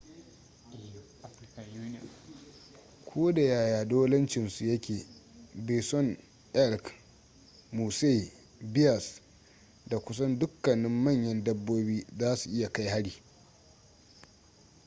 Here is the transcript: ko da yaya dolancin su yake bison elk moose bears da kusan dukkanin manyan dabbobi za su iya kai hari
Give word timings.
ko 3.05 3.31
da 3.31 3.41
yaya 3.41 3.85
dolancin 3.85 4.49
su 4.49 4.65
yake 4.65 5.05
bison 5.55 6.17
elk 6.53 6.93
moose 7.71 8.31
bears 8.61 9.21
da 9.85 9.99
kusan 9.99 10.39
dukkanin 10.39 10.91
manyan 11.03 11.43
dabbobi 11.43 12.05
za 12.19 12.35
su 12.35 12.49
iya 12.49 12.69
kai 12.69 12.87
hari 12.87 13.13